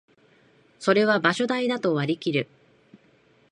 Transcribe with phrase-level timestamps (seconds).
[0.79, 2.47] それは場所代だと割りきる